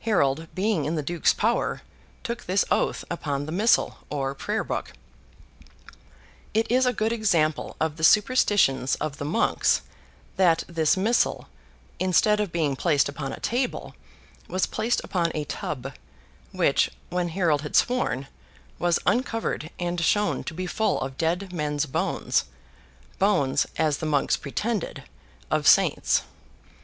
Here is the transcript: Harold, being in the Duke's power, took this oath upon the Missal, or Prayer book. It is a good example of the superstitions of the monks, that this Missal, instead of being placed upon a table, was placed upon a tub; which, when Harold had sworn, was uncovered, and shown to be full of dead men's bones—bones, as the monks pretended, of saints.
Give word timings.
Harold, 0.00 0.48
being 0.56 0.86
in 0.86 0.96
the 0.96 1.04
Duke's 1.04 1.32
power, 1.32 1.82
took 2.24 2.46
this 2.46 2.64
oath 2.68 3.04
upon 3.08 3.46
the 3.46 3.52
Missal, 3.52 3.98
or 4.10 4.34
Prayer 4.34 4.64
book. 4.64 4.92
It 6.52 6.68
is 6.68 6.84
a 6.84 6.92
good 6.92 7.12
example 7.12 7.76
of 7.80 7.94
the 7.96 8.02
superstitions 8.02 8.96
of 8.96 9.18
the 9.18 9.24
monks, 9.24 9.82
that 10.36 10.64
this 10.66 10.96
Missal, 10.96 11.46
instead 12.00 12.40
of 12.40 12.50
being 12.50 12.74
placed 12.74 13.08
upon 13.08 13.32
a 13.32 13.38
table, 13.38 13.94
was 14.48 14.66
placed 14.66 15.00
upon 15.04 15.30
a 15.32 15.44
tub; 15.44 15.94
which, 16.50 16.90
when 17.08 17.28
Harold 17.28 17.62
had 17.62 17.76
sworn, 17.76 18.26
was 18.80 18.98
uncovered, 19.06 19.70
and 19.78 20.00
shown 20.00 20.42
to 20.42 20.54
be 20.54 20.66
full 20.66 21.00
of 21.00 21.16
dead 21.16 21.52
men's 21.52 21.86
bones—bones, 21.86 23.64
as 23.76 23.98
the 23.98 24.06
monks 24.06 24.36
pretended, 24.36 25.04
of 25.52 25.68
saints. 25.68 26.22